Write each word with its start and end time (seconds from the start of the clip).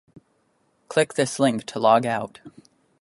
Click 0.87 1.13
this 1.13 1.37
link 1.37 1.63
to 1.65 1.77
log 1.77 2.07
out. 2.07 2.39